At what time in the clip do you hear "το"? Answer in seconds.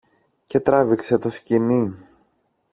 1.17-1.29